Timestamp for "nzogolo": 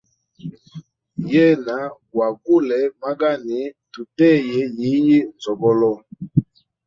5.33-5.91